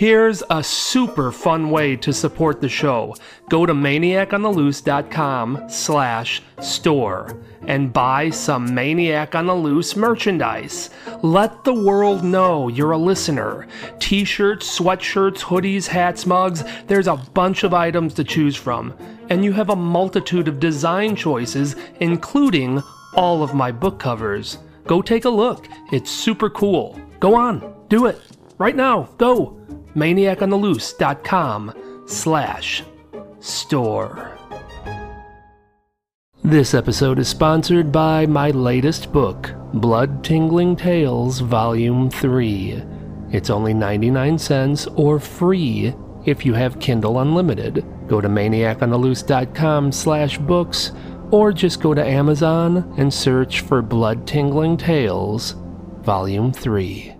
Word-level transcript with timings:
Here's 0.00 0.42
a 0.48 0.64
super 0.64 1.30
fun 1.30 1.68
way 1.68 1.94
to 1.96 2.10
support 2.10 2.62
the 2.62 2.70
show. 2.70 3.14
Go 3.50 3.66
to 3.66 3.74
maniacontheloose.com 3.74 5.68
slash 5.68 6.40
store 6.58 7.38
and 7.66 7.92
buy 7.92 8.30
some 8.30 8.74
Maniac 8.74 9.34
on 9.34 9.44
the 9.44 9.54
Loose 9.54 9.96
merchandise. 9.96 10.88
Let 11.20 11.64
the 11.64 11.74
world 11.74 12.24
know 12.24 12.68
you're 12.68 12.92
a 12.92 12.96
listener. 12.96 13.68
T-shirts, 13.98 14.78
sweatshirts, 14.78 15.40
hoodies, 15.40 15.86
hats, 15.86 16.24
mugs, 16.24 16.64
there's 16.86 17.06
a 17.06 17.16
bunch 17.34 17.62
of 17.62 17.74
items 17.74 18.14
to 18.14 18.24
choose 18.24 18.56
from. 18.56 18.96
And 19.28 19.44
you 19.44 19.52
have 19.52 19.68
a 19.68 19.76
multitude 19.76 20.48
of 20.48 20.60
design 20.60 21.14
choices, 21.14 21.76
including 22.00 22.82
all 23.12 23.42
of 23.42 23.52
my 23.52 23.70
book 23.70 23.98
covers. 23.98 24.56
Go 24.86 25.02
take 25.02 25.26
a 25.26 25.28
look. 25.28 25.68
It's 25.92 26.10
super 26.10 26.48
cool. 26.48 26.98
Go 27.20 27.34
on, 27.34 27.74
do 27.90 28.06
it. 28.06 28.18
Right 28.56 28.76
now, 28.76 29.10
go 29.18 29.60
maniacontheloose.com 29.94 32.04
slash 32.06 32.82
store. 33.40 34.36
This 36.42 36.74
episode 36.74 37.18
is 37.18 37.28
sponsored 37.28 37.92
by 37.92 38.26
my 38.26 38.50
latest 38.50 39.12
book, 39.12 39.52
Blood 39.74 40.24
Tingling 40.24 40.74
Tales 40.74 41.40
Volume 41.40 42.10
3. 42.10 42.82
It's 43.30 43.50
only 43.50 43.74
99 43.74 44.38
cents 44.38 44.86
or 44.96 45.20
free 45.20 45.94
if 46.24 46.46
you 46.46 46.54
have 46.54 46.80
Kindle 46.80 47.20
Unlimited. 47.20 47.84
Go 48.08 48.20
to 48.20 48.28
maniacontheloose.com 48.28 49.92
slash 49.92 50.38
books 50.38 50.92
or 51.30 51.52
just 51.52 51.80
go 51.80 51.94
to 51.94 52.04
Amazon 52.04 52.92
and 52.96 53.12
search 53.12 53.60
for 53.60 53.82
Blood 53.82 54.26
Tingling 54.26 54.76
Tales 54.76 55.54
Volume 56.02 56.52
3. 56.52 57.19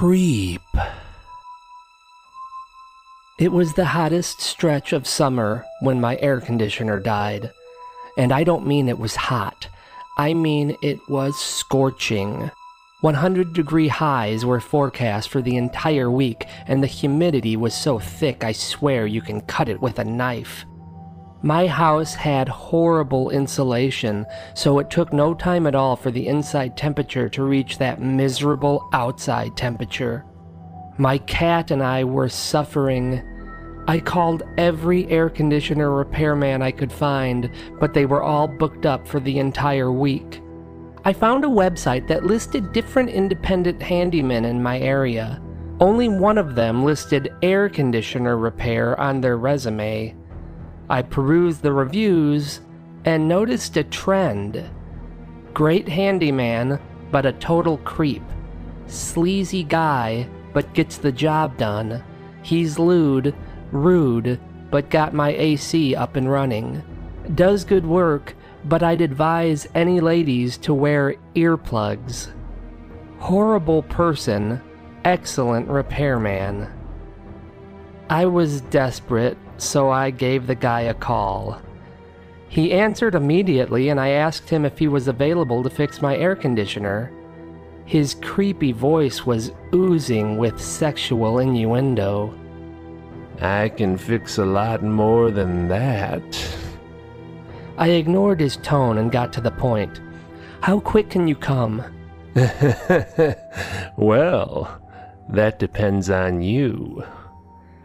Creep. 0.00 0.62
It 3.38 3.52
was 3.52 3.74
the 3.74 3.84
hottest 3.84 4.40
stretch 4.40 4.94
of 4.94 5.06
summer 5.06 5.66
when 5.82 6.00
my 6.00 6.16
air 6.22 6.40
conditioner 6.40 6.98
died. 6.98 7.52
And 8.16 8.32
I 8.32 8.42
don't 8.42 8.66
mean 8.66 8.88
it 8.88 8.98
was 8.98 9.14
hot, 9.14 9.68
I 10.16 10.32
mean 10.32 10.74
it 10.80 11.06
was 11.10 11.38
scorching. 11.38 12.50
100 13.02 13.52
degree 13.52 13.88
highs 13.88 14.46
were 14.46 14.58
forecast 14.58 15.28
for 15.28 15.42
the 15.42 15.58
entire 15.58 16.10
week, 16.10 16.46
and 16.66 16.82
the 16.82 16.86
humidity 16.86 17.54
was 17.54 17.74
so 17.74 17.98
thick 17.98 18.42
I 18.42 18.52
swear 18.52 19.06
you 19.06 19.20
can 19.20 19.42
cut 19.42 19.68
it 19.68 19.82
with 19.82 19.98
a 19.98 20.04
knife. 20.04 20.64
My 21.42 21.66
house 21.66 22.14
had 22.14 22.50
horrible 22.50 23.30
insulation, 23.30 24.26
so 24.54 24.78
it 24.78 24.90
took 24.90 25.12
no 25.12 25.32
time 25.32 25.66
at 25.66 25.74
all 25.74 25.96
for 25.96 26.10
the 26.10 26.28
inside 26.28 26.76
temperature 26.76 27.30
to 27.30 27.44
reach 27.44 27.78
that 27.78 28.02
miserable 28.02 28.86
outside 28.92 29.56
temperature. 29.56 30.26
My 30.98 31.16
cat 31.16 31.70
and 31.70 31.82
I 31.82 32.04
were 32.04 32.28
suffering. 32.28 33.22
I 33.88 34.00
called 34.00 34.42
every 34.58 35.06
air 35.08 35.30
conditioner 35.30 35.90
repairman 35.90 36.60
I 36.60 36.72
could 36.72 36.92
find, 36.92 37.50
but 37.80 37.94
they 37.94 38.04
were 38.04 38.22
all 38.22 38.46
booked 38.46 38.84
up 38.84 39.08
for 39.08 39.18
the 39.18 39.38
entire 39.38 39.90
week. 39.90 40.42
I 41.06 41.14
found 41.14 41.46
a 41.46 41.48
website 41.48 42.06
that 42.08 42.26
listed 42.26 42.74
different 42.74 43.08
independent 43.08 43.80
handymen 43.80 44.44
in 44.44 44.62
my 44.62 44.78
area. 44.78 45.40
Only 45.80 46.10
one 46.10 46.36
of 46.36 46.54
them 46.54 46.84
listed 46.84 47.32
air 47.40 47.70
conditioner 47.70 48.36
repair 48.36 49.00
on 49.00 49.22
their 49.22 49.38
resume. 49.38 50.14
I 50.90 51.02
perused 51.02 51.62
the 51.62 51.72
reviews 51.72 52.60
and 53.04 53.28
noticed 53.28 53.76
a 53.76 53.84
trend. 53.84 54.68
Great 55.54 55.88
handyman, 55.88 56.80
but 57.12 57.24
a 57.24 57.32
total 57.32 57.78
creep. 57.78 58.24
Sleazy 58.86 59.62
guy, 59.62 60.28
but 60.52 60.74
gets 60.74 60.96
the 60.98 61.12
job 61.12 61.56
done. 61.56 62.02
He's 62.42 62.76
lewd, 62.76 63.36
rude, 63.70 64.40
but 64.72 64.90
got 64.90 65.14
my 65.14 65.30
AC 65.30 65.94
up 65.94 66.16
and 66.16 66.28
running. 66.28 66.82
Does 67.36 67.64
good 67.64 67.86
work, 67.86 68.34
but 68.64 68.82
I'd 68.82 69.00
advise 69.00 69.68
any 69.76 70.00
ladies 70.00 70.58
to 70.58 70.74
wear 70.74 71.14
earplugs. 71.36 72.32
Horrible 73.20 73.84
person, 73.84 74.60
excellent 75.04 75.68
repairman. 75.68 76.68
I 78.08 78.26
was 78.26 78.62
desperate, 78.62 79.38
so 79.60 79.90
I 79.90 80.10
gave 80.10 80.46
the 80.46 80.54
guy 80.54 80.82
a 80.82 80.94
call. 80.94 81.60
He 82.48 82.72
answered 82.72 83.14
immediately, 83.14 83.90
and 83.90 84.00
I 84.00 84.08
asked 84.08 84.50
him 84.50 84.64
if 84.64 84.78
he 84.78 84.88
was 84.88 85.06
available 85.06 85.62
to 85.62 85.70
fix 85.70 86.02
my 86.02 86.16
air 86.16 86.34
conditioner. 86.34 87.12
His 87.84 88.14
creepy 88.14 88.72
voice 88.72 89.24
was 89.24 89.52
oozing 89.74 90.36
with 90.36 90.60
sexual 90.60 91.38
innuendo. 91.38 92.34
I 93.40 93.68
can 93.68 93.96
fix 93.96 94.38
a 94.38 94.44
lot 94.44 94.82
more 94.82 95.30
than 95.30 95.68
that. 95.68 96.22
I 97.78 97.88
ignored 97.90 98.40
his 98.40 98.56
tone 98.58 98.98
and 98.98 99.12
got 99.12 99.32
to 99.34 99.40
the 99.40 99.50
point. 99.50 100.00
How 100.60 100.80
quick 100.80 101.10
can 101.10 101.26
you 101.28 101.36
come? 101.36 101.82
well, 103.96 104.80
that 105.28 105.58
depends 105.58 106.10
on 106.10 106.42
you. 106.42 107.04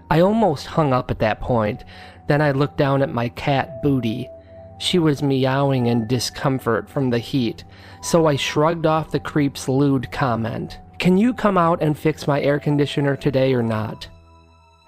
I 0.09 0.21
almost 0.21 0.67
hung 0.67 0.93
up 0.93 1.11
at 1.11 1.19
that 1.19 1.41
point. 1.41 1.83
Then 2.27 2.41
I 2.41 2.51
looked 2.51 2.77
down 2.77 3.01
at 3.01 3.13
my 3.13 3.29
cat, 3.29 3.81
Booty. 3.81 4.29
She 4.77 4.99
was 4.99 5.23
meowing 5.23 5.85
in 5.88 6.07
discomfort 6.07 6.89
from 6.89 7.09
the 7.09 7.19
heat, 7.19 7.63
so 8.01 8.25
I 8.25 8.35
shrugged 8.35 8.85
off 8.85 9.11
the 9.11 9.19
creep's 9.19 9.69
lewd 9.69 10.11
comment. 10.11 10.79
Can 10.99 11.17
you 11.17 11.33
come 11.33 11.57
out 11.57 11.81
and 11.81 11.97
fix 11.97 12.27
my 12.27 12.41
air 12.41 12.59
conditioner 12.59 13.15
today 13.15 13.53
or 13.53 13.63
not? 13.63 14.07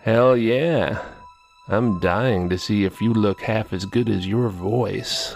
Hell 0.02 0.38
yeah. 0.38 1.04
I'm 1.70 2.00
dying 2.00 2.50
to 2.50 2.58
see 2.58 2.86
if 2.86 3.02
you 3.02 3.14
look 3.14 3.42
half 3.42 3.74
as 3.74 3.86
good 3.86 4.10
as 4.10 4.26
your 4.26 4.50
voice. 4.50 5.36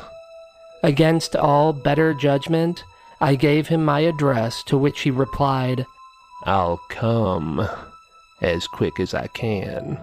Against 0.84 1.36
all 1.36 1.74
better 1.74 2.14
judgment, 2.14 2.84
I 3.20 3.36
gave 3.36 3.68
him 3.68 3.86
my 3.86 4.00
address, 4.02 4.64
to 4.64 4.78
which 4.78 5.02
he 5.02 5.12
replied, 5.12 5.86
I'll 6.44 6.80
come 6.90 7.68
as 8.42 8.68
quick 8.68 9.00
as 9.00 9.14
I 9.14 9.28
can. 9.28 10.00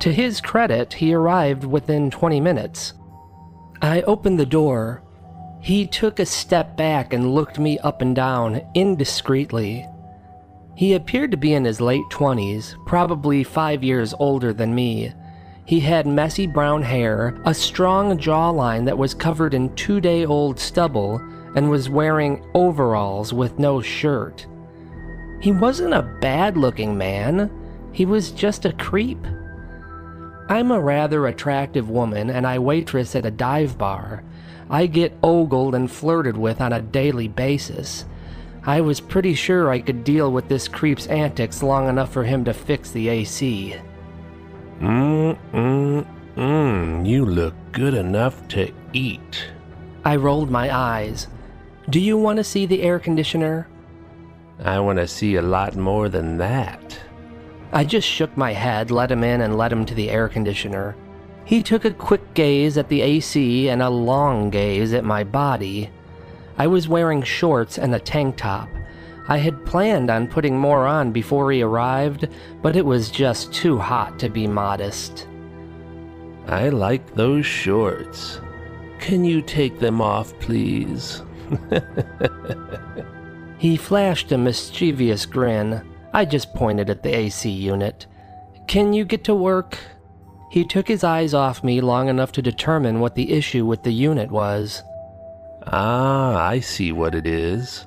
To 0.00 0.12
his 0.12 0.40
credit, 0.40 0.94
he 0.94 1.14
arrived 1.14 1.64
within 1.64 2.10
20 2.10 2.40
minutes. 2.40 2.92
I 3.80 4.02
opened 4.02 4.38
the 4.38 4.46
door. 4.46 5.02
He 5.60 5.86
took 5.86 6.18
a 6.18 6.26
step 6.26 6.76
back 6.76 7.12
and 7.12 7.34
looked 7.34 7.58
me 7.58 7.78
up 7.78 8.02
and 8.02 8.14
down 8.14 8.62
indiscreetly. 8.74 9.88
He 10.74 10.94
appeared 10.94 11.30
to 11.30 11.36
be 11.36 11.54
in 11.54 11.64
his 11.64 11.80
late 11.80 12.04
20s, 12.10 12.74
probably 12.86 13.44
five 13.44 13.84
years 13.84 14.14
older 14.18 14.52
than 14.52 14.74
me. 14.74 15.12
He 15.64 15.80
had 15.80 16.06
messy 16.06 16.46
brown 16.46 16.82
hair, 16.82 17.40
a 17.44 17.54
strong 17.54 18.18
jawline 18.18 18.84
that 18.86 18.98
was 18.98 19.14
covered 19.14 19.54
in 19.54 19.74
two 19.76 20.00
day 20.00 20.24
old 20.24 20.58
stubble, 20.58 21.20
and 21.54 21.70
was 21.70 21.88
wearing 21.88 22.44
overalls 22.54 23.32
with 23.32 23.58
no 23.58 23.80
shirt. 23.80 24.46
He 25.42 25.50
wasn't 25.50 25.92
a 25.92 26.08
bad 26.20 26.56
looking 26.56 26.96
man, 26.96 27.50
he 27.90 28.06
was 28.06 28.30
just 28.30 28.64
a 28.64 28.72
creep. 28.72 29.18
I'm 30.48 30.70
a 30.70 30.80
rather 30.80 31.26
attractive 31.26 31.90
woman 31.90 32.30
and 32.30 32.46
I 32.46 32.60
waitress 32.60 33.16
at 33.16 33.26
a 33.26 33.30
dive 33.32 33.76
bar. 33.76 34.22
I 34.70 34.86
get 34.86 35.18
ogled 35.20 35.74
and 35.74 35.90
flirted 35.90 36.36
with 36.36 36.60
on 36.60 36.72
a 36.72 36.80
daily 36.80 37.26
basis. 37.26 38.04
I 38.64 38.82
was 38.82 39.00
pretty 39.00 39.34
sure 39.34 39.68
I 39.68 39.80
could 39.80 40.04
deal 40.04 40.30
with 40.30 40.48
this 40.48 40.68
creep's 40.68 41.08
antics 41.08 41.60
long 41.60 41.88
enough 41.88 42.12
for 42.12 42.22
him 42.22 42.44
to 42.44 42.54
fix 42.54 42.92
the 42.92 43.08
AC. 43.08 43.74
Mm, 44.78 45.36
mm, 45.52 46.06
mm, 46.36 47.04
you 47.04 47.26
look 47.26 47.54
good 47.72 47.94
enough 47.94 48.46
to 48.48 48.72
eat. 48.92 49.48
I 50.04 50.14
rolled 50.14 50.52
my 50.52 50.72
eyes. 50.72 51.26
Do 51.90 51.98
you 51.98 52.16
want 52.16 52.36
to 52.36 52.44
see 52.44 52.64
the 52.64 52.82
air 52.82 53.00
conditioner? 53.00 53.66
I 54.60 54.78
want 54.80 54.98
to 54.98 55.08
see 55.08 55.36
a 55.36 55.42
lot 55.42 55.76
more 55.76 56.08
than 56.08 56.38
that. 56.38 56.98
I 57.72 57.84
just 57.84 58.06
shook 58.06 58.36
my 58.36 58.52
head, 58.52 58.90
let 58.90 59.10
him 59.10 59.24
in, 59.24 59.40
and 59.40 59.56
led 59.56 59.72
him 59.72 59.86
to 59.86 59.94
the 59.94 60.10
air 60.10 60.28
conditioner. 60.28 60.94
He 61.44 61.62
took 61.62 61.84
a 61.84 61.90
quick 61.90 62.34
gaze 62.34 62.78
at 62.78 62.88
the 62.88 63.00
AC 63.00 63.68
and 63.68 63.82
a 63.82 63.90
long 63.90 64.50
gaze 64.50 64.92
at 64.92 65.04
my 65.04 65.24
body. 65.24 65.90
I 66.58 66.66
was 66.66 66.88
wearing 66.88 67.22
shorts 67.22 67.78
and 67.78 67.94
a 67.94 67.98
tank 67.98 68.36
top. 68.36 68.68
I 69.28 69.38
had 69.38 69.64
planned 69.64 70.10
on 70.10 70.28
putting 70.28 70.58
more 70.58 70.86
on 70.86 71.12
before 71.12 71.50
he 71.50 71.62
arrived, 71.62 72.28
but 72.60 72.76
it 72.76 72.84
was 72.84 73.10
just 73.10 73.52
too 73.52 73.78
hot 73.78 74.18
to 74.18 74.28
be 74.28 74.46
modest. 74.46 75.28
I 76.46 76.68
like 76.68 77.14
those 77.14 77.46
shorts. 77.46 78.40
Can 78.98 79.24
you 79.24 79.40
take 79.42 79.78
them 79.78 80.00
off, 80.00 80.38
please? 80.40 81.22
he 83.62 83.76
flashed 83.76 84.32
a 84.32 84.36
mischievous 84.36 85.24
grin. 85.24 85.88
I 86.12 86.24
just 86.24 86.52
pointed 86.52 86.90
at 86.90 87.04
the 87.04 87.16
AC 87.16 87.48
unit. 87.48 88.08
Can 88.66 88.92
you 88.92 89.04
get 89.04 89.22
to 89.22 89.36
work? 89.36 89.78
He 90.50 90.64
took 90.64 90.88
his 90.88 91.04
eyes 91.04 91.32
off 91.32 91.62
me 91.62 91.80
long 91.80 92.08
enough 92.08 92.32
to 92.32 92.42
determine 92.42 92.98
what 92.98 93.14
the 93.14 93.32
issue 93.32 93.64
with 93.64 93.84
the 93.84 93.92
unit 93.92 94.32
was. 94.32 94.82
Ah, 95.64 96.44
I 96.44 96.58
see 96.58 96.90
what 96.90 97.14
it 97.14 97.24
is. 97.24 97.86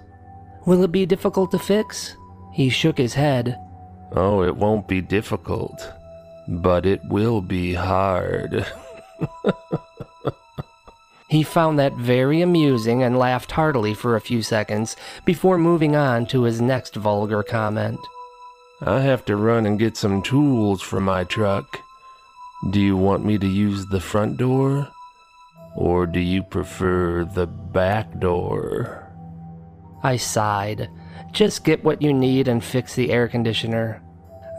Will 0.65 0.81
it 0.85 0.93
be 0.93 1.05
difficult 1.05 1.51
to 1.51 1.59
fix? 1.59 2.15
He 2.53 2.69
shook 2.69 2.97
his 2.97 3.13
head. 3.13 3.59
Oh, 4.13 4.43
it 4.43 4.55
won't 4.55 4.87
be 4.87 5.01
difficult, 5.01 5.91
but 6.47 6.85
it 6.85 7.01
will 7.09 7.41
be 7.41 7.73
hard. 7.73 8.65
he 11.35 11.43
found 11.43 11.77
that 11.77 11.93
very 11.93 12.39
amusing 12.41 13.03
and 13.03 13.19
laughed 13.19 13.51
heartily 13.51 13.93
for 13.93 14.15
a 14.15 14.21
few 14.21 14.41
seconds 14.41 14.95
before 15.25 15.57
moving 15.57 15.93
on 15.93 16.25
to 16.25 16.43
his 16.43 16.61
next 16.61 16.95
vulgar 16.95 17.43
comment. 17.43 17.99
I 18.81 19.01
have 19.01 19.25
to 19.25 19.35
run 19.35 19.65
and 19.65 19.77
get 19.77 19.97
some 19.97 20.21
tools 20.21 20.81
for 20.81 21.01
my 21.01 21.25
truck. 21.25 21.81
Do 22.69 22.79
you 22.79 22.95
want 22.95 23.25
me 23.25 23.37
to 23.37 23.47
use 23.47 23.85
the 23.87 23.99
front 23.99 24.37
door? 24.37 24.87
Or 25.75 26.07
do 26.07 26.21
you 26.21 26.41
prefer 26.41 27.25
the 27.25 27.47
back 27.47 28.17
door? 28.19 29.11
I 30.03 30.15
sighed. 30.15 30.89
Just 31.33 31.65
get 31.65 31.83
what 31.83 32.01
you 32.01 32.13
need 32.13 32.47
and 32.47 32.63
fix 32.63 32.95
the 32.95 33.11
air 33.11 33.27
conditioner. 33.27 34.01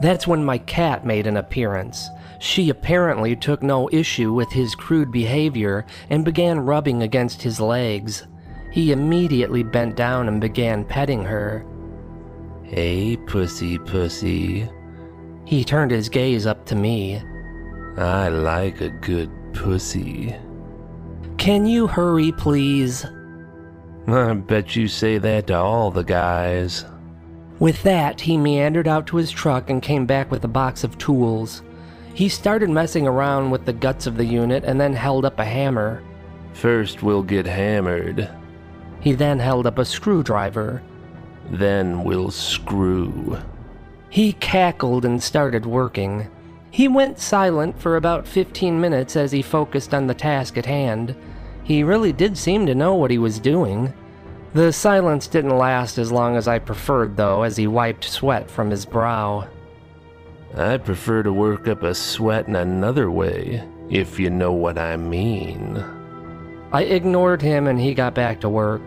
That's 0.01 0.27
when 0.27 0.43
my 0.43 0.59
cat 0.59 1.05
made 1.05 1.27
an 1.27 1.37
appearance. 1.37 2.09
She 2.39 2.69
apparently 2.69 3.35
took 3.35 3.63
no 3.63 3.89
issue 3.91 4.31
with 4.31 4.51
his 4.51 4.75
crude 4.75 5.11
behavior 5.11 5.85
and 6.09 6.23
began 6.23 6.59
rubbing 6.59 7.01
against 7.01 7.41
his 7.41 7.59
legs. 7.59 8.27
He 8.71 8.91
immediately 8.91 9.63
bent 9.63 9.95
down 9.95 10.27
and 10.27 10.39
began 10.39 10.85
petting 10.85 11.23
her. 11.23 11.65
Hey, 12.63 13.17
pussy, 13.17 13.79
pussy. 13.79 14.69
He 15.45 15.63
turned 15.63 15.91
his 15.91 16.09
gaze 16.09 16.45
up 16.45 16.65
to 16.67 16.75
me. 16.75 17.21
I 17.97 18.27
like 18.27 18.81
a 18.81 18.89
good 18.89 19.31
pussy. 19.53 20.35
Can 21.37 21.65
you 21.65 21.87
hurry, 21.87 22.31
please? 22.33 23.05
I 24.07 24.33
bet 24.33 24.75
you 24.75 24.87
say 24.87 25.17
that 25.17 25.47
to 25.47 25.55
all 25.55 25.89
the 25.89 26.03
guys. 26.03 26.85
With 27.59 27.81
that, 27.83 28.21
he 28.21 28.37
meandered 28.37 28.87
out 28.87 29.07
to 29.07 29.17
his 29.17 29.31
truck 29.31 29.69
and 29.69 29.81
came 29.81 30.05
back 30.05 30.29
with 30.29 30.43
a 30.43 30.49
box 30.49 30.83
of 30.83 30.97
tools. 30.97 31.63
He 32.13 32.29
started 32.29 32.69
messing 32.69 33.07
around 33.07 33.51
with 33.51 33.65
the 33.65 33.73
guts 33.73 34.05
of 34.05 34.17
the 34.17 34.25
unit 34.25 34.63
and 34.63 34.79
then 34.79 34.93
held 34.93 35.25
up 35.25 35.39
a 35.39 35.45
hammer. 35.45 36.03
First, 36.53 37.01
we'll 37.03 37.23
get 37.23 37.45
hammered. 37.45 38.29
He 38.99 39.13
then 39.13 39.39
held 39.39 39.65
up 39.65 39.77
a 39.79 39.85
screwdriver. 39.85 40.81
Then 41.49 42.03
we'll 42.03 42.31
screw. 42.31 43.37
He 44.09 44.33
cackled 44.33 45.05
and 45.05 45.21
started 45.21 45.65
working. 45.65 46.29
He 46.69 46.87
went 46.87 47.19
silent 47.19 47.79
for 47.79 47.95
about 47.95 48.27
15 48.27 48.79
minutes 48.79 49.15
as 49.15 49.31
he 49.31 49.41
focused 49.41 49.93
on 49.93 50.07
the 50.07 50.13
task 50.13 50.57
at 50.57 50.65
hand. 50.65 51.15
He 51.63 51.83
really 51.83 52.13
did 52.13 52.37
seem 52.37 52.65
to 52.65 52.75
know 52.75 52.93
what 52.95 53.11
he 53.11 53.17
was 53.17 53.39
doing. 53.39 53.93
The 54.57 54.73
silence 54.73 55.27
didn't 55.27 55.55
last 55.55 55.99
as 55.99 56.11
long 56.11 56.35
as 56.35 56.47
I 56.47 56.57
preferred, 56.57 57.15
though, 57.15 57.43
as 57.43 57.57
he 57.57 57.67
wiped 57.67 58.03
sweat 58.03 58.49
from 58.49 58.71
his 58.71 58.87
brow. 58.87 59.47
I 60.55 60.77
prefer 60.77 61.21
to 61.21 61.31
work 61.31 61.67
up 61.67 61.83
a 61.83 61.93
sweat 61.93 62.47
in 62.47 62.55
another 62.55 63.11
way, 63.11 63.63
if 63.91 64.19
you 64.19 64.31
know 64.31 64.53
what 64.53 64.79
I 64.79 64.97
mean. 64.97 65.77
I 66.71 66.85
ignored 66.85 67.43
him 67.43 67.67
and 67.67 67.79
he 67.79 67.93
got 67.93 68.15
back 68.15 68.41
to 68.41 68.49
work. 68.49 68.81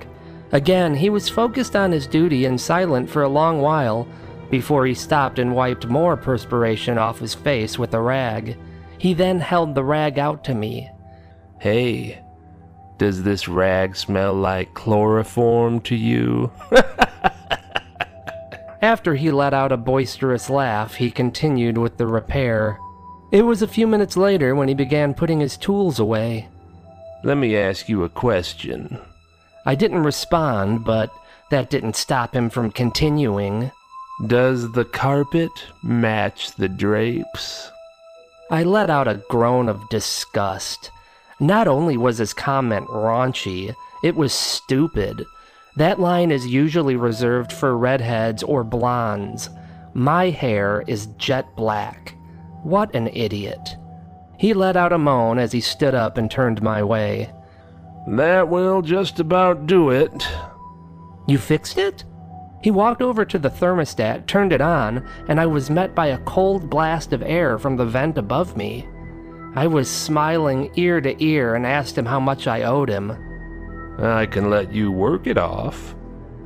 Again, 0.50 0.92
he 0.96 1.08
was 1.08 1.28
focused 1.28 1.76
on 1.76 1.92
his 1.92 2.08
duty 2.08 2.46
and 2.46 2.60
silent 2.60 3.08
for 3.08 3.22
a 3.22 3.28
long 3.28 3.60
while 3.60 4.08
before 4.50 4.86
he 4.86 4.94
stopped 4.94 5.38
and 5.38 5.54
wiped 5.54 5.86
more 5.86 6.16
perspiration 6.16 6.98
off 6.98 7.20
his 7.20 7.36
face 7.36 7.78
with 7.78 7.94
a 7.94 8.00
rag. 8.00 8.58
He 8.98 9.14
then 9.14 9.38
held 9.38 9.76
the 9.76 9.84
rag 9.84 10.18
out 10.18 10.42
to 10.46 10.54
me. 10.56 10.90
Hey, 11.60 12.24
does 13.00 13.22
this 13.22 13.48
rag 13.48 13.96
smell 13.96 14.34
like 14.34 14.74
chloroform 14.74 15.80
to 15.80 15.96
you? 15.96 16.52
After 18.82 19.14
he 19.14 19.30
let 19.30 19.54
out 19.54 19.72
a 19.72 19.78
boisterous 19.78 20.50
laugh, 20.50 20.96
he 20.96 21.10
continued 21.10 21.78
with 21.78 21.96
the 21.96 22.06
repair. 22.06 22.78
It 23.32 23.46
was 23.46 23.62
a 23.62 23.66
few 23.66 23.86
minutes 23.86 24.18
later 24.18 24.54
when 24.54 24.68
he 24.68 24.74
began 24.74 25.14
putting 25.14 25.40
his 25.40 25.56
tools 25.56 25.98
away. 25.98 26.50
Let 27.24 27.38
me 27.38 27.56
ask 27.56 27.88
you 27.88 28.04
a 28.04 28.10
question. 28.10 28.98
I 29.64 29.76
didn't 29.76 30.02
respond, 30.02 30.84
but 30.84 31.10
that 31.50 31.70
didn't 31.70 31.96
stop 31.96 32.36
him 32.36 32.50
from 32.50 32.70
continuing. 32.70 33.72
Does 34.26 34.72
the 34.72 34.84
carpet 34.84 35.52
match 35.82 36.52
the 36.56 36.68
drapes? 36.68 37.70
I 38.50 38.62
let 38.62 38.90
out 38.90 39.08
a 39.08 39.22
groan 39.30 39.70
of 39.70 39.88
disgust. 39.88 40.90
Not 41.40 41.66
only 41.66 41.96
was 41.96 42.18
his 42.18 42.34
comment 42.34 42.86
raunchy, 42.88 43.74
it 44.04 44.14
was 44.14 44.32
stupid. 44.32 45.24
That 45.76 45.98
line 45.98 46.30
is 46.30 46.46
usually 46.46 46.96
reserved 46.96 47.52
for 47.52 47.76
redheads 47.76 48.42
or 48.42 48.62
blondes. 48.62 49.48
My 49.94 50.30
hair 50.30 50.84
is 50.86 51.06
jet 51.16 51.46
black. 51.56 52.14
What 52.62 52.94
an 52.94 53.08
idiot. 53.08 53.76
He 54.38 54.52
let 54.52 54.76
out 54.76 54.92
a 54.92 54.98
moan 54.98 55.38
as 55.38 55.52
he 55.52 55.60
stood 55.60 55.94
up 55.94 56.18
and 56.18 56.30
turned 56.30 56.62
my 56.62 56.82
way. 56.82 57.32
That 58.06 58.48
will 58.48 58.82
just 58.82 59.20
about 59.20 59.66
do 59.66 59.90
it. 59.90 60.26
You 61.26 61.38
fixed 61.38 61.78
it? 61.78 62.04
He 62.62 62.70
walked 62.70 63.00
over 63.00 63.24
to 63.24 63.38
the 63.38 63.48
thermostat, 63.48 64.26
turned 64.26 64.52
it 64.52 64.60
on, 64.60 65.06
and 65.28 65.40
I 65.40 65.46
was 65.46 65.70
met 65.70 65.94
by 65.94 66.08
a 66.08 66.18
cold 66.24 66.68
blast 66.68 67.12
of 67.12 67.22
air 67.22 67.58
from 67.58 67.76
the 67.76 67.86
vent 67.86 68.18
above 68.18 68.56
me. 68.56 68.86
I 69.54 69.66
was 69.66 69.90
smiling 69.90 70.70
ear 70.76 71.00
to 71.00 71.22
ear 71.22 71.54
and 71.56 71.66
asked 71.66 71.98
him 71.98 72.06
how 72.06 72.20
much 72.20 72.46
I 72.46 72.62
owed 72.62 72.88
him. 72.88 73.16
I 73.98 74.26
can 74.26 74.48
let 74.48 74.72
you 74.72 74.92
work 74.92 75.26
it 75.26 75.38
off. 75.38 75.94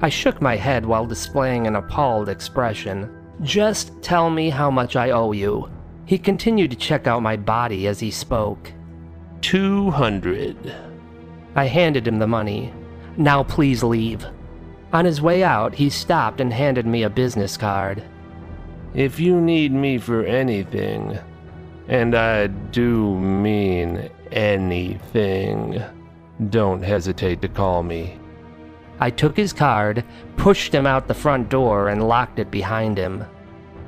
I 0.00 0.08
shook 0.08 0.40
my 0.40 0.56
head 0.56 0.86
while 0.86 1.06
displaying 1.06 1.66
an 1.66 1.76
appalled 1.76 2.28
expression. 2.28 3.10
Just 3.42 4.00
tell 4.02 4.30
me 4.30 4.48
how 4.48 4.70
much 4.70 4.96
I 4.96 5.10
owe 5.10 5.32
you. 5.32 5.70
He 6.06 6.18
continued 6.18 6.70
to 6.70 6.76
check 6.76 7.06
out 7.06 7.22
my 7.22 7.36
body 7.36 7.86
as 7.86 8.00
he 8.00 8.10
spoke. 8.10 8.72
Two 9.40 9.90
hundred. 9.90 10.56
I 11.54 11.66
handed 11.66 12.08
him 12.08 12.18
the 12.18 12.26
money. 12.26 12.72
Now 13.16 13.42
please 13.42 13.82
leave. 13.82 14.26
On 14.92 15.04
his 15.04 15.20
way 15.20 15.42
out, 15.44 15.74
he 15.74 15.90
stopped 15.90 16.40
and 16.40 16.52
handed 16.52 16.86
me 16.86 17.02
a 17.02 17.10
business 17.10 17.56
card. 17.56 18.02
If 18.94 19.20
you 19.20 19.40
need 19.40 19.72
me 19.72 19.98
for 19.98 20.24
anything, 20.24 21.18
and 21.88 22.14
I 22.14 22.46
do 22.46 23.18
mean 23.18 24.10
anything. 24.32 25.82
Don't 26.50 26.82
hesitate 26.82 27.42
to 27.42 27.48
call 27.48 27.82
me. 27.82 28.18
I 29.00 29.10
took 29.10 29.36
his 29.36 29.52
card, 29.52 30.04
pushed 30.36 30.74
him 30.74 30.86
out 30.86 31.08
the 31.08 31.14
front 31.14 31.48
door, 31.48 31.88
and 31.88 32.08
locked 32.08 32.38
it 32.38 32.50
behind 32.50 32.96
him. 32.96 33.24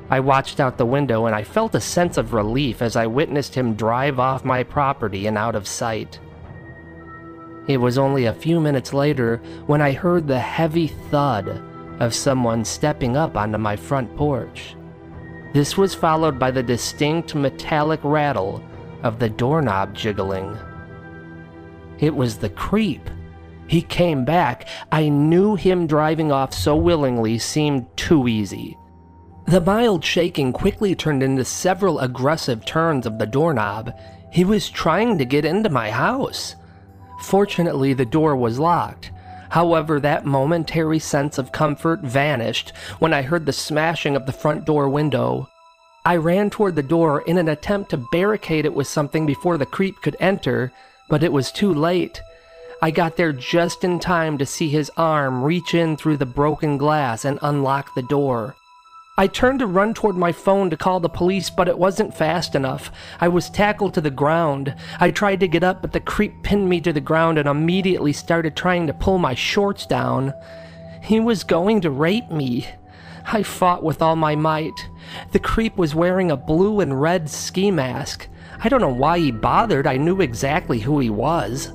I 0.09 0.21
watched 0.21 0.59
out 0.59 0.77
the 0.77 0.85
window 0.85 1.25
and 1.25 1.35
I 1.35 1.43
felt 1.43 1.75
a 1.75 1.81
sense 1.81 2.17
of 2.17 2.33
relief 2.33 2.81
as 2.81 2.95
I 2.95 3.07
witnessed 3.07 3.55
him 3.55 3.73
drive 3.75 4.19
off 4.19 4.45
my 4.45 4.63
property 4.63 5.27
and 5.27 5.37
out 5.37 5.55
of 5.55 5.67
sight. 5.67 6.19
It 7.67 7.77
was 7.77 7.97
only 7.97 8.25
a 8.25 8.33
few 8.33 8.61
minutes 8.61 8.93
later 8.93 9.41
when 9.65 9.81
I 9.81 9.91
heard 9.91 10.25
the 10.25 10.39
heavy 10.39 10.87
thud 10.87 11.61
of 11.99 12.15
someone 12.15 12.63
stepping 12.63 13.17
up 13.17 13.35
onto 13.35 13.57
my 13.57 13.75
front 13.75 14.15
porch. 14.15 14.76
This 15.57 15.75
was 15.75 15.95
followed 15.95 16.37
by 16.37 16.51
the 16.51 16.61
distinct 16.61 17.33
metallic 17.33 17.99
rattle 18.03 18.61
of 19.01 19.17
the 19.17 19.27
doorknob 19.27 19.95
jiggling. 19.95 20.55
It 21.97 22.15
was 22.15 22.37
the 22.37 22.51
creep. 22.51 23.09
He 23.65 23.81
came 23.81 24.23
back. 24.23 24.67
I 24.91 25.09
knew 25.09 25.55
him 25.55 25.87
driving 25.87 26.31
off 26.31 26.53
so 26.53 26.75
willingly 26.75 27.39
seemed 27.39 27.87
too 27.97 28.27
easy. 28.27 28.77
The 29.47 29.59
mild 29.59 30.05
shaking 30.05 30.53
quickly 30.53 30.93
turned 30.93 31.23
into 31.23 31.43
several 31.43 32.01
aggressive 32.01 32.63
turns 32.63 33.07
of 33.07 33.17
the 33.17 33.25
doorknob. 33.25 33.97
He 34.31 34.45
was 34.45 34.69
trying 34.69 35.17
to 35.17 35.25
get 35.25 35.43
into 35.43 35.71
my 35.71 35.89
house. 35.89 36.55
Fortunately, 37.23 37.93
the 37.93 38.05
door 38.05 38.35
was 38.35 38.59
locked. 38.59 39.09
However, 39.49 39.99
that 39.99 40.25
momentary 40.25 40.99
sense 40.99 41.37
of 41.37 41.51
comfort 41.51 42.01
vanished 42.01 42.73
when 42.99 43.13
I 43.13 43.21
heard 43.21 43.45
the 43.45 43.53
smashing 43.53 44.15
of 44.15 44.25
the 44.25 44.31
front 44.31 44.65
door 44.65 44.89
window. 44.89 45.49
I 46.05 46.15
ran 46.15 46.49
toward 46.49 46.75
the 46.75 46.83
door 46.83 47.21
in 47.21 47.37
an 47.37 47.49
attempt 47.49 47.89
to 47.91 48.05
barricade 48.11 48.65
it 48.65 48.73
with 48.73 48.87
something 48.87 49.25
before 49.25 49.57
the 49.57 49.65
creep 49.65 50.01
could 50.01 50.15
enter, 50.19 50.71
but 51.09 51.23
it 51.23 51.33
was 51.33 51.51
too 51.51 51.73
late. 51.73 52.21
I 52.81 52.91
got 52.91 53.17
there 53.17 53.33
just 53.33 53.83
in 53.83 53.99
time 53.99 54.37
to 54.37 54.45
see 54.45 54.69
his 54.69 54.91
arm 54.95 55.43
reach 55.43 55.73
in 55.73 55.97
through 55.97 56.17
the 56.17 56.25
broken 56.25 56.77
glass 56.77 57.25
and 57.25 57.39
unlock 57.41 57.95
the 57.95 58.03
door. 58.03 58.55
I 59.19 59.25
turned 59.25 59.57
to 59.59 59.65
run 59.65 59.95
toward 59.95 60.15
my 60.15 60.31
phone 60.31 60.69
to 60.69 60.77
call 60.77 60.99
the 60.99 61.09
police, 61.09 61.49
but 61.49 61.67
it 61.67 61.79
wasn't 61.79 62.13
fast 62.13 62.53
enough. 62.53 62.91
I 63.19 63.29
was 63.29 63.49
tackled 63.49 63.95
to 63.95 64.01
the 64.01 64.11
ground. 64.11 64.75
I 64.99 65.09
tried 65.09 65.39
to 65.39 65.47
get 65.47 65.63
up, 65.63 65.81
but 65.81 65.91
the 65.91 65.99
creep 65.99 66.43
pinned 66.43 66.69
me 66.69 66.79
to 66.81 66.93
the 66.93 67.01
ground 67.01 67.39
and 67.39 67.49
immediately 67.49 68.13
started 68.13 68.55
trying 68.55 68.85
to 68.85 68.93
pull 68.93 69.17
my 69.17 69.33
shorts 69.33 69.87
down. 69.87 70.35
He 71.01 71.19
was 71.19 71.43
going 71.43 71.81
to 71.81 71.89
rape 71.89 72.29
me. 72.29 72.67
I 73.25 73.41
fought 73.41 73.81
with 73.81 74.03
all 74.03 74.15
my 74.15 74.35
might. 74.35 74.87
The 75.31 75.39
creep 75.39 75.77
was 75.77 75.95
wearing 75.95 76.29
a 76.29 76.37
blue 76.37 76.79
and 76.79 77.01
red 77.01 77.27
ski 77.27 77.71
mask. 77.71 78.27
I 78.63 78.69
don't 78.69 78.81
know 78.81 78.93
why 78.93 79.17
he 79.17 79.31
bothered, 79.31 79.87
I 79.87 79.97
knew 79.97 80.21
exactly 80.21 80.77
who 80.77 80.99
he 80.99 81.09
was. 81.09 81.73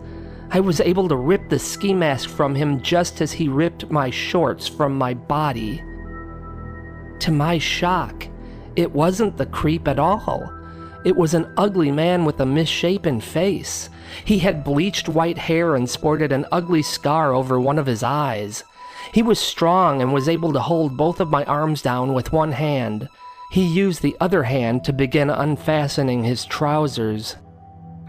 I 0.52 0.60
was 0.60 0.80
able 0.80 1.08
to 1.08 1.16
rip 1.16 1.48
the 1.48 1.58
ski 1.58 1.92
mask 1.92 2.28
from 2.28 2.54
him 2.54 2.80
just 2.82 3.20
as 3.20 3.32
he 3.32 3.48
ripped 3.48 3.90
my 3.90 4.10
shorts 4.10 4.68
from 4.68 4.96
my 4.96 5.14
body. 5.14 5.82
To 7.22 7.30
my 7.30 7.58
shock, 7.58 8.26
it 8.74 8.90
wasn't 8.90 9.36
the 9.36 9.46
creep 9.46 9.86
at 9.86 10.00
all. 10.00 10.52
It 11.04 11.14
was 11.14 11.34
an 11.34 11.52
ugly 11.56 11.92
man 11.92 12.24
with 12.24 12.40
a 12.40 12.46
misshapen 12.46 13.20
face. 13.20 13.90
He 14.24 14.40
had 14.40 14.64
bleached 14.64 15.08
white 15.08 15.38
hair 15.38 15.76
and 15.76 15.88
sported 15.88 16.32
an 16.32 16.46
ugly 16.50 16.82
scar 16.82 17.32
over 17.32 17.60
one 17.60 17.78
of 17.78 17.86
his 17.86 18.02
eyes. 18.02 18.64
He 19.14 19.22
was 19.22 19.38
strong 19.38 20.02
and 20.02 20.12
was 20.12 20.28
able 20.28 20.52
to 20.52 20.58
hold 20.58 20.96
both 20.96 21.20
of 21.20 21.30
my 21.30 21.44
arms 21.44 21.80
down 21.80 22.12
with 22.12 22.32
one 22.32 22.50
hand. 22.50 23.08
He 23.52 23.64
used 23.64 24.02
the 24.02 24.16
other 24.20 24.42
hand 24.42 24.82
to 24.82 24.92
begin 24.92 25.30
unfastening 25.30 26.24
his 26.24 26.44
trousers. 26.44 27.36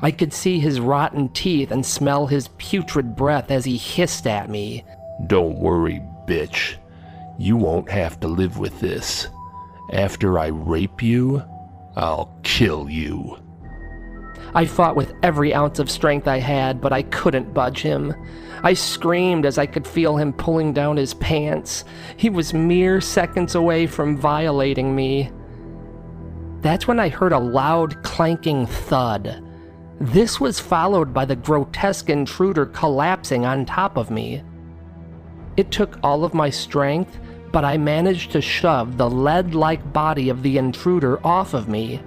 I 0.01 0.09
could 0.09 0.33
see 0.33 0.59
his 0.59 0.79
rotten 0.79 1.29
teeth 1.29 1.69
and 1.69 1.85
smell 1.85 2.25
his 2.25 2.47
putrid 2.57 3.15
breath 3.15 3.51
as 3.51 3.65
he 3.65 3.77
hissed 3.77 4.25
at 4.25 4.49
me. 4.49 4.83
Don't 5.27 5.59
worry, 5.59 6.01
bitch. 6.27 6.77
You 7.43 7.57
won't 7.57 7.91
have 7.91 8.21
to 8.21 8.29
live 8.29 8.57
with 8.57 8.79
this. 8.79 9.27
After 9.91 10.39
I 10.39 10.47
rape 10.47 11.03
you, 11.03 11.43
I'll 11.93 12.39
kill 12.41 12.89
you. 12.89 13.37
I 14.55 14.65
fought 14.65 14.95
with 14.95 15.13
every 15.23 15.53
ounce 15.53 15.77
of 15.79 15.91
strength 15.91 16.25
I 16.25 16.39
had, 16.39 16.79
but 16.79 16.93
I 16.93 17.01
couldn't 17.01 17.53
budge 17.53 17.81
him. 17.81 18.15
I 18.63 18.73
screamed 18.73 19.45
as 19.45 19.57
I 19.57 19.65
could 19.65 19.85
feel 19.85 20.15
him 20.15 20.31
pulling 20.31 20.71
down 20.71 20.95
his 20.95 21.15
pants. 21.15 21.83
He 22.15 22.29
was 22.29 22.53
mere 22.53 23.01
seconds 23.01 23.55
away 23.55 23.87
from 23.87 24.15
violating 24.15 24.95
me. 24.95 25.29
That's 26.61 26.87
when 26.87 26.97
I 26.97 27.09
heard 27.09 27.33
a 27.33 27.39
loud 27.39 28.03
clanking 28.03 28.67
thud. 28.67 29.43
This 29.99 30.39
was 30.39 30.61
followed 30.61 31.13
by 31.13 31.25
the 31.25 31.35
grotesque 31.35 32.09
intruder 32.09 32.67
collapsing 32.67 33.45
on 33.45 33.65
top 33.65 33.97
of 33.97 34.09
me. 34.09 34.43
It 35.57 35.71
took 35.71 35.99
all 36.03 36.23
of 36.23 36.33
my 36.33 36.49
strength, 36.49 37.19
but 37.53 37.63
I 37.63 37.77
managed 37.77 38.31
to 38.31 38.41
shove 38.41 38.97
the 38.97 39.09
lead 39.09 39.53
like 39.55 39.93
body 39.93 40.27
of 40.29 40.41
the 40.43 40.57
intruder 40.57 41.25
off 41.25 41.53
of 41.53 41.69
me. 41.69 42.01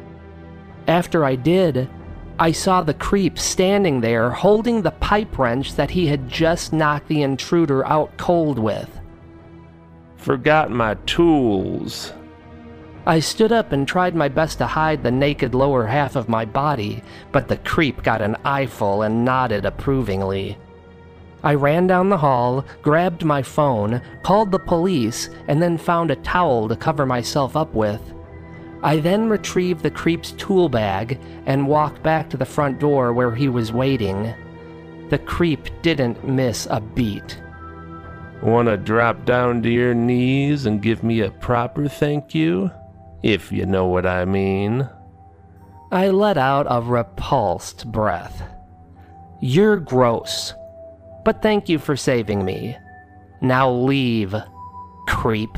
After 0.88 1.24
I 1.24 1.36
did, 1.36 1.88
I 2.38 2.50
saw 2.50 2.82
the 2.82 2.92
creep 2.92 3.38
standing 3.38 4.00
there 4.00 4.28
holding 4.28 4.82
the 4.82 4.90
pipe 4.90 5.38
wrench 5.38 5.76
that 5.76 5.90
he 5.90 6.08
had 6.08 6.28
just 6.28 6.72
knocked 6.72 7.08
the 7.08 7.22
intruder 7.22 7.86
out 7.86 8.14
cold 8.18 8.58
with. 8.58 8.90
Forgot 10.16 10.72
my 10.72 10.94
tools. 11.06 12.12
I 13.06 13.20
stood 13.20 13.52
up 13.52 13.70
and 13.70 13.86
tried 13.86 14.16
my 14.16 14.28
best 14.28 14.58
to 14.58 14.66
hide 14.66 15.04
the 15.04 15.12
naked 15.12 15.54
lower 15.54 15.86
half 15.86 16.16
of 16.16 16.28
my 16.28 16.44
body, 16.44 17.04
but 17.30 17.46
the 17.46 17.58
creep 17.58 18.02
got 18.02 18.20
an 18.20 18.36
eyeful 18.44 19.02
and 19.02 19.24
nodded 19.24 19.64
approvingly. 19.64 20.58
I 21.42 21.54
ran 21.54 21.86
down 21.86 22.08
the 22.08 22.16
hall, 22.16 22.64
grabbed 22.82 23.24
my 23.24 23.42
phone, 23.42 24.00
called 24.22 24.50
the 24.50 24.58
police, 24.58 25.30
and 25.48 25.62
then 25.62 25.78
found 25.78 26.10
a 26.10 26.16
towel 26.16 26.68
to 26.68 26.76
cover 26.76 27.06
myself 27.06 27.56
up 27.56 27.74
with. 27.74 28.00
I 28.82 28.98
then 28.98 29.28
retrieved 29.28 29.82
the 29.82 29.90
creep's 29.90 30.32
tool 30.32 30.68
bag 30.68 31.18
and 31.46 31.68
walked 31.68 32.02
back 32.02 32.30
to 32.30 32.36
the 32.36 32.44
front 32.44 32.78
door 32.78 33.12
where 33.12 33.34
he 33.34 33.48
was 33.48 33.72
waiting. 33.72 34.34
The 35.08 35.18
creep 35.18 35.68
didn't 35.82 36.26
miss 36.26 36.66
a 36.70 36.80
beat. 36.80 37.40
Wanna 38.42 38.76
drop 38.76 39.24
down 39.24 39.62
to 39.62 39.70
your 39.70 39.94
knees 39.94 40.66
and 40.66 40.82
give 40.82 41.02
me 41.02 41.20
a 41.20 41.30
proper 41.30 41.88
thank 41.88 42.34
you? 42.34 42.70
If 43.22 43.50
you 43.50 43.66
know 43.66 43.86
what 43.86 44.06
I 44.06 44.24
mean. 44.24 44.88
I 45.90 46.08
let 46.08 46.36
out 46.36 46.66
a 46.68 46.80
repulsed 46.80 47.90
breath. 47.90 48.42
You're 49.40 49.78
gross, 49.78 50.52
but 51.26 51.42
thank 51.42 51.68
you 51.68 51.76
for 51.76 51.96
saving 51.96 52.44
me. 52.44 52.76
Now 53.40 53.68
leave, 53.68 54.32
creep. 55.08 55.50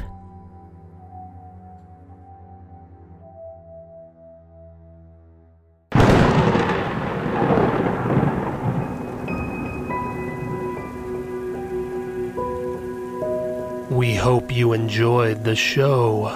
We 13.90 14.14
hope 14.14 14.50
you 14.50 14.72
enjoyed 14.72 15.44
the 15.44 15.54
show. 15.54 16.32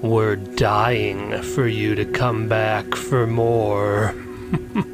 We're 0.00 0.36
dying 0.36 1.42
for 1.42 1.66
you 1.66 1.94
to 1.96 2.06
come 2.06 2.48
back 2.48 2.94
for 2.94 3.26
more. 3.26 4.14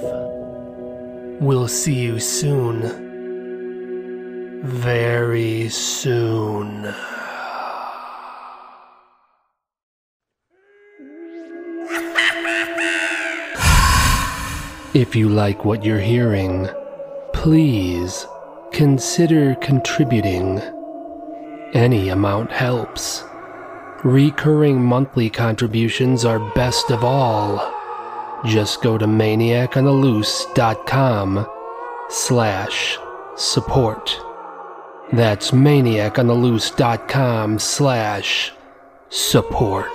We'll 1.41 1.67
see 1.67 1.95
you 1.95 2.21
soon. 2.21 3.01
Very 4.63 5.67
soon. 5.67 6.85
If 14.93 15.17
you 15.17 15.27
like 15.27 15.65
what 15.65 15.83
you're 15.83 15.99
hearing, 15.99 16.69
please 17.33 18.25
consider 18.71 19.55
contributing. 19.55 20.61
Any 21.73 22.09
amount 22.09 22.51
helps. 22.51 23.23
Recurring 24.03 24.83
monthly 24.83 25.31
contributions 25.31 26.23
are 26.23 26.37
best 26.53 26.91
of 26.91 27.03
all. 27.03 27.73
Just 28.45 28.83
go 28.83 28.99
to 28.99 29.07
maniacontheloose.com 29.07 31.47
slash 32.09 32.99
support. 33.35 34.21
That's 35.13 35.49
maniacontheloose.com 35.49 37.57
slash 37.57 38.51
support. 39.09 39.89